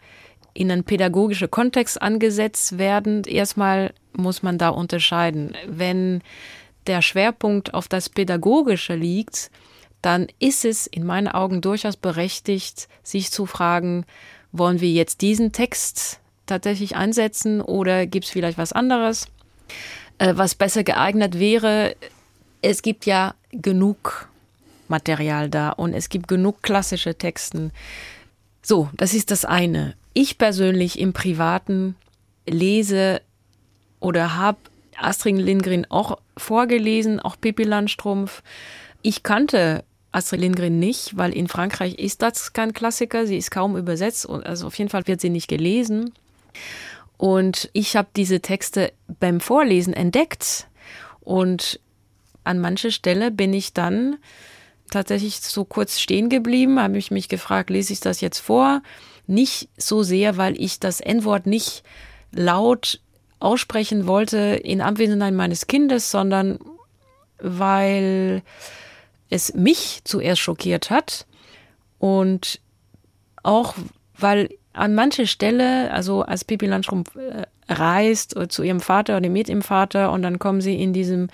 [0.54, 3.24] in einen pädagogischen Kontext angesetzt werden.
[3.24, 5.56] Erstmal muss man da unterscheiden.
[5.68, 6.22] Wenn
[6.88, 9.50] der Schwerpunkt auf das Pädagogische liegt,
[10.02, 14.06] dann ist es in meinen Augen durchaus berechtigt, sich zu fragen,
[14.52, 19.28] wollen wir jetzt diesen Text tatsächlich einsetzen oder gibt es vielleicht was anderes,
[20.18, 21.96] äh, was besser geeignet wäre?
[22.62, 24.28] Es gibt ja genug
[24.90, 27.72] Material da und es gibt genug klassische Texten.
[28.66, 29.94] So, das ist das eine.
[30.14, 31.96] Ich persönlich im Privaten
[32.48, 33.22] lese
[34.00, 34.58] oder habe
[34.98, 38.42] Astrid Lindgren auch vorgelesen, auch Pippi Landstrumpf.
[39.02, 39.84] Ich kannte
[40.14, 44.46] Astrid Lindgren nicht, weil in Frankreich ist das kein Klassiker, sie ist kaum übersetzt und
[44.46, 46.14] also auf jeden Fall wird sie nicht gelesen.
[47.18, 50.68] Und ich habe diese Texte beim Vorlesen entdeckt
[51.22, 51.80] und
[52.44, 54.18] an mancher Stelle bin ich dann
[54.94, 58.82] tatsächlich so kurz stehen geblieben, habe ich mich gefragt, lese ich das jetzt vor?
[59.28, 61.84] Nicht so sehr, weil ich das N-Wort nicht
[62.32, 63.00] laut
[63.40, 66.60] aussprechen wollte in Anwesenheit meines Kindes, sondern
[67.40, 68.42] weil
[69.30, 71.26] es mich zuerst schockiert hat
[72.00, 72.62] und
[73.44, 73.76] auch
[74.18, 79.50] weil an mancher Stelle, also als Pipi Landstrumpf äh, reist zu ihrem Vater oder mit
[79.50, 81.30] ihrem Vater und dann kommen sie in diesem,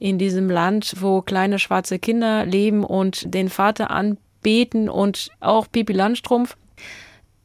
[0.00, 5.92] in diesem Land, wo kleine schwarze Kinder leben und den Vater anbeten und auch Pipi
[5.92, 6.56] Landstrumpf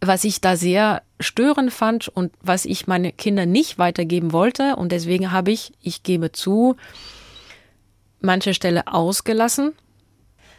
[0.08, 4.76] was ich da sehr störend fand und was ich meine Kinder nicht weitergeben wollte.
[4.76, 6.76] Und deswegen habe ich, ich gebe zu,
[8.22, 9.74] manche Stelle ausgelassen.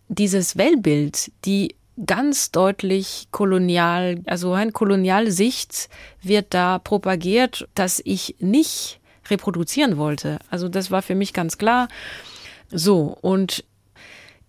[0.08, 1.74] Dieses Weltbild, die
[2.04, 5.88] ganz deutlich kolonial, also eine Kolonialsicht
[6.22, 10.38] wird da propagiert, dass ich nicht reproduzieren wollte.
[10.50, 11.88] Also das war für mich ganz klar.
[12.70, 13.64] So, und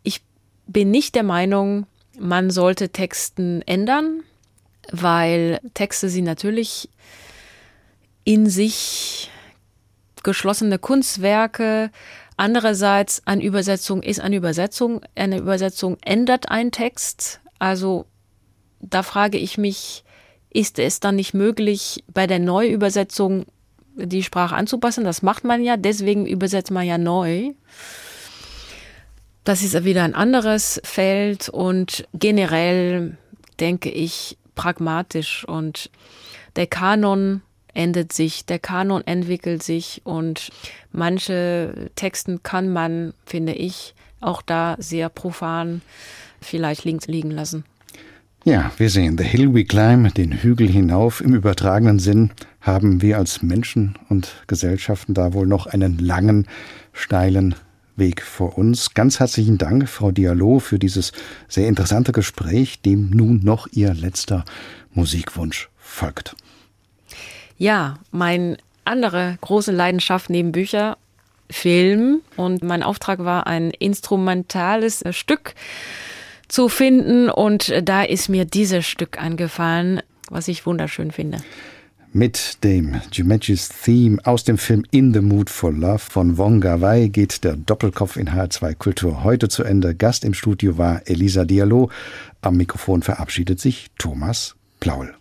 [0.04, 0.22] ich
[0.66, 1.86] bin nicht der Meinung,
[2.20, 4.24] man sollte Texten ändern,
[4.92, 6.90] weil Texte sind natürlich
[8.24, 9.30] in sich
[10.24, 11.92] geschlossene Kunstwerke.
[12.36, 15.02] Andererseits, eine Übersetzung ist eine Übersetzung.
[15.16, 17.40] Eine Übersetzung ändert einen Text.
[17.60, 18.06] Also
[18.80, 20.04] da frage ich mich,
[20.50, 23.46] ist es dann nicht möglich, bei der Neuübersetzung
[23.98, 25.04] die Sprache anzupassen?
[25.04, 27.52] Das macht man ja, deswegen übersetzt man ja neu.
[29.44, 33.18] Das ist wieder ein anderes Feld und generell
[33.60, 35.90] denke ich pragmatisch und
[36.56, 37.42] der Kanon
[37.74, 40.50] ändert sich, der Kanon entwickelt sich und
[40.92, 45.82] manche Texten kann man, finde ich, auch da sehr profan
[46.42, 47.64] vielleicht links liegen lassen.
[48.44, 51.22] Ja, wir sehen The Hill We Climb, den Hügel hinauf.
[51.22, 52.32] Im übertragenen Sinn
[52.68, 56.48] haben wir als Menschen und Gesellschaften da wohl noch einen langen,
[56.94, 57.56] steilen
[57.96, 58.94] Weg vor uns.
[58.94, 61.14] Ganz herzlichen Dank, Frau Diallo, für dieses
[61.48, 64.46] sehr interessante Gespräch, dem nun noch Ihr letzter
[64.92, 66.36] Musikwunsch folgt.
[67.58, 70.98] Ja, mein andere große Leidenschaft neben Bücher,
[71.50, 75.56] Film und mein Auftrag war ein instrumentales Stück
[76.48, 81.40] zu finden und da ist mir dieses Stück angefallen, was ich wunderschön finde.
[82.18, 87.10] Mit dem Jumanji's Theme aus dem Film In the Mood for Love von Wonga Wai
[87.10, 89.94] geht der Doppelkopf in H2 Kultur heute zu Ende.
[89.94, 91.92] Gast im Studio war Elisa Diallo.
[92.42, 95.14] Am Mikrofon verabschiedet sich Thomas Plaul.